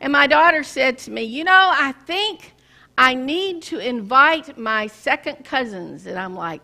And 0.01 0.11
my 0.11 0.25
daughter 0.25 0.63
said 0.63 0.97
to 0.99 1.11
me, 1.11 1.23
You 1.23 1.43
know, 1.43 1.71
I 1.73 1.91
think 1.91 2.53
I 2.97 3.13
need 3.13 3.63
to 3.63 3.79
invite 3.79 4.57
my 4.57 4.87
second 4.87 5.43
cousins. 5.45 6.05
And 6.05 6.17
I'm 6.17 6.35
like, 6.35 6.61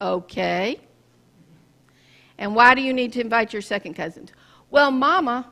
okay. 0.00 0.80
And 2.38 2.54
why 2.54 2.74
do 2.74 2.82
you 2.82 2.92
need 2.92 3.12
to 3.14 3.20
invite 3.20 3.52
your 3.52 3.62
second 3.62 3.94
cousins? 3.94 4.30
Well, 4.70 4.90
Mama, 4.90 5.48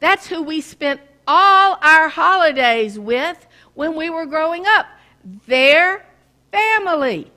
that's 0.00 0.26
who 0.26 0.42
we 0.42 0.60
spent 0.60 1.00
all 1.26 1.78
our 1.80 2.08
holidays 2.08 2.98
with 2.98 3.46
when 3.74 3.94
we 3.94 4.10
were 4.10 4.26
growing 4.26 4.64
up. 4.66 4.86
Their 5.46 6.04
family. 6.50 7.30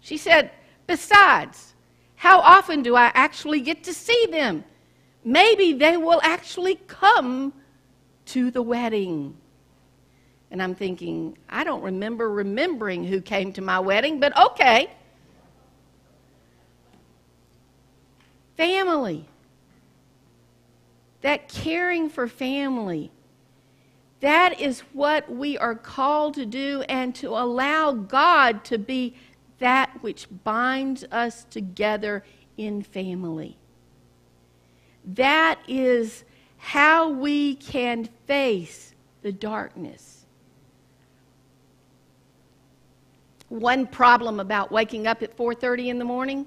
She 0.00 0.16
said, 0.16 0.50
besides, 0.86 1.74
how 2.16 2.40
often 2.40 2.82
do 2.82 2.96
I 2.96 3.12
actually 3.14 3.60
get 3.60 3.84
to 3.84 3.94
see 3.94 4.26
them? 4.30 4.64
Maybe 5.24 5.74
they 5.74 5.96
will 5.96 6.20
actually 6.22 6.76
come 6.86 7.52
to 8.26 8.50
the 8.50 8.62
wedding. 8.62 9.36
And 10.50 10.62
I'm 10.62 10.74
thinking, 10.74 11.36
I 11.48 11.64
don't 11.64 11.82
remember 11.82 12.30
remembering 12.30 13.04
who 13.04 13.20
came 13.20 13.52
to 13.54 13.60
my 13.60 13.80
wedding, 13.80 14.18
but 14.18 14.36
okay. 14.36 14.90
Family. 18.56 19.26
That 21.20 21.48
caring 21.48 22.08
for 22.08 22.28
family. 22.28 23.10
That 24.20 24.60
is 24.60 24.80
what 24.92 25.30
we 25.30 25.56
are 25.58 25.74
called 25.74 26.34
to 26.34 26.46
do 26.46 26.82
and 26.88 27.14
to 27.16 27.28
allow 27.28 27.92
God 27.92 28.64
to 28.64 28.78
be 28.78 29.14
that 29.58 30.02
which 30.02 30.26
binds 30.44 31.04
us 31.12 31.44
together 31.44 32.24
in 32.56 32.82
family. 32.82 33.56
That 35.04 35.60
is 35.68 36.24
how 36.56 37.10
we 37.10 37.54
can 37.54 38.08
face 38.26 38.94
the 39.22 39.32
darkness. 39.32 40.17
One 43.48 43.86
problem 43.86 44.40
about 44.40 44.70
waking 44.70 45.06
up 45.06 45.22
at 45.22 45.36
4:30 45.36 45.88
in 45.88 45.98
the 45.98 46.04
morning 46.04 46.46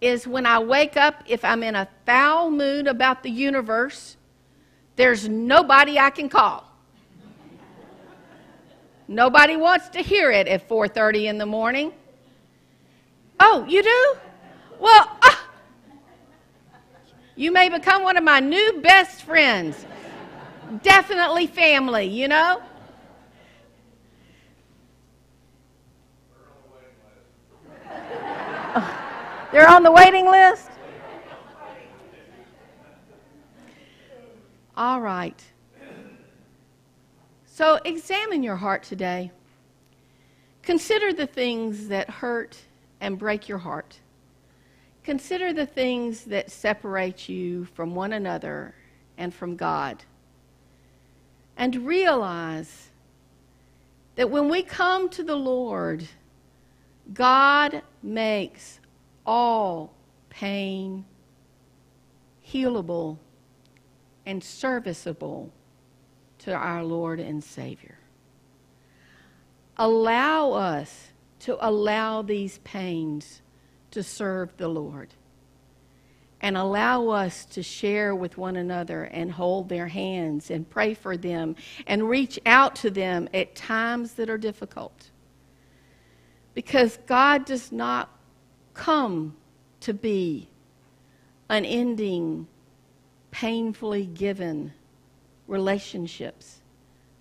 is 0.00 0.26
when 0.26 0.46
I 0.46 0.58
wake 0.58 0.96
up 0.96 1.22
if 1.26 1.44
I'm 1.44 1.62
in 1.62 1.74
a 1.74 1.88
foul 2.06 2.50
mood 2.50 2.86
about 2.86 3.22
the 3.22 3.30
universe, 3.30 4.16
there's 4.96 5.28
nobody 5.28 5.98
I 5.98 6.10
can 6.10 6.28
call. 6.28 6.64
Nobody 9.06 9.56
wants 9.56 9.88
to 9.90 10.00
hear 10.00 10.30
it 10.30 10.48
at 10.48 10.68
4:30 10.68 11.26
in 11.26 11.38
the 11.38 11.46
morning. 11.46 11.92
Oh, 13.40 13.64
you 13.68 13.82
do? 13.82 14.16
Well, 14.78 15.10
uh, 15.22 15.34
you 17.36 17.52
may 17.52 17.68
become 17.68 18.02
one 18.02 18.16
of 18.16 18.24
my 18.24 18.40
new 18.40 18.80
best 18.82 19.22
friends. 19.22 19.86
Definitely 20.82 21.46
family, 21.46 22.06
you 22.06 22.28
know? 22.28 22.62
They're 29.50 29.68
on 29.68 29.82
the 29.82 29.90
waiting 29.90 30.26
list? 30.26 30.70
All 34.76 35.00
right. 35.00 35.42
So 37.46 37.80
examine 37.84 38.42
your 38.42 38.56
heart 38.56 38.82
today. 38.82 39.32
Consider 40.62 41.12
the 41.12 41.26
things 41.26 41.88
that 41.88 42.10
hurt 42.10 42.58
and 43.00 43.18
break 43.18 43.48
your 43.48 43.58
heart. 43.58 43.98
Consider 45.02 45.54
the 45.54 45.66
things 45.66 46.24
that 46.24 46.50
separate 46.50 47.28
you 47.28 47.64
from 47.64 47.94
one 47.94 48.12
another 48.12 48.74
and 49.16 49.32
from 49.32 49.56
God. 49.56 50.04
And 51.56 51.86
realize 51.86 52.88
that 54.16 54.30
when 54.30 54.50
we 54.50 54.62
come 54.62 55.08
to 55.08 55.22
the 55.22 55.36
Lord, 55.36 56.06
God 57.14 57.82
makes 58.02 58.78
all 59.28 59.92
pain 60.30 61.04
healable 62.50 63.18
and 64.24 64.42
serviceable 64.42 65.52
to 66.38 66.54
our 66.54 66.82
Lord 66.82 67.20
and 67.20 67.44
Savior. 67.44 67.98
Allow 69.76 70.52
us 70.52 71.08
to 71.40 71.58
allow 71.60 72.22
these 72.22 72.56
pains 72.58 73.42
to 73.90 74.02
serve 74.02 74.56
the 74.56 74.68
Lord. 74.68 75.12
And 76.40 76.56
allow 76.56 77.08
us 77.08 77.44
to 77.46 77.62
share 77.62 78.14
with 78.14 78.38
one 78.38 78.56
another 78.56 79.04
and 79.04 79.30
hold 79.30 79.68
their 79.68 79.88
hands 79.88 80.50
and 80.50 80.68
pray 80.68 80.94
for 80.94 81.16
them 81.16 81.56
and 81.86 82.08
reach 82.08 82.38
out 82.46 82.76
to 82.76 82.90
them 82.90 83.28
at 83.34 83.56
times 83.56 84.14
that 84.14 84.30
are 84.30 84.38
difficult. 84.38 85.10
Because 86.54 86.98
God 87.06 87.44
does 87.44 87.72
not 87.72 88.17
come 88.78 89.36
to 89.80 89.92
be 89.92 90.48
unending, 91.50 92.46
painfully 93.30 94.06
given 94.06 94.72
relationships. 95.48 96.60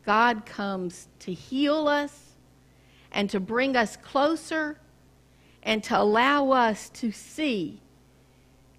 God 0.05 0.45
comes 0.45 1.07
to 1.19 1.33
heal 1.33 1.87
us 1.87 2.33
and 3.11 3.29
to 3.31 3.39
bring 3.39 3.75
us 3.75 3.97
closer 3.97 4.79
and 5.63 5.83
to 5.83 5.99
allow 5.99 6.51
us 6.51 6.89
to 6.89 7.11
see 7.11 7.81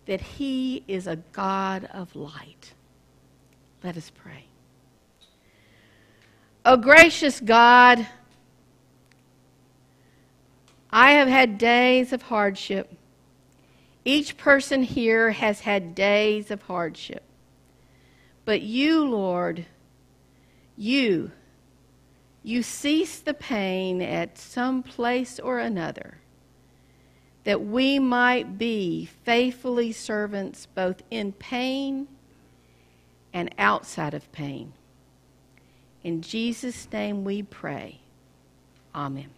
that 0.07 0.21
He 0.21 0.85
is 0.87 1.07
a 1.07 1.17
God 1.33 1.85
of 1.93 2.14
light. 2.14 2.73
Let 3.83 3.97
us 3.97 4.11
pray. 4.11 4.45
Oh, 6.64 6.77
gracious 6.77 7.41
God, 7.41 8.07
I 10.90 11.12
have 11.12 11.29
had 11.29 11.59
days 11.59 12.12
of 12.12 12.22
hardship. 12.22 12.96
Each 14.05 14.37
person 14.37 14.83
here 14.83 15.33
has 15.33 15.61
had 15.61 15.94
days 15.94 16.51
of 16.51 16.62
hardship. 16.62 17.22
But 18.44 18.62
you, 18.62 19.05
Lord, 19.05 19.66
you, 20.77 21.33
you 22.42 22.62
cease 22.62 23.18
the 23.18 23.35
pain 23.35 24.01
at 24.01 24.38
some 24.38 24.83
place 24.83 25.38
or 25.38 25.59
another, 25.59 26.18
that 27.44 27.62
we 27.62 27.98
might 27.98 28.57
be 28.57 29.05
faithfully 29.24 29.92
servants 29.92 30.66
both 30.74 31.03
in 31.11 31.33
pain 31.33 32.09
and 33.35 33.55
outside 33.59 34.14
of 34.14 34.33
pain. 34.33 34.72
In 36.03 36.22
Jesus' 36.22 36.90
name 36.90 37.24
we 37.24 37.42
pray. 37.42 38.01
Amen. 38.94 39.29